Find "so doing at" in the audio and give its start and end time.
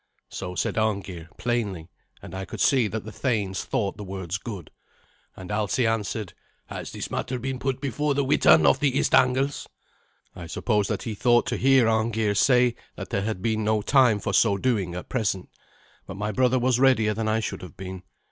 14.33-15.07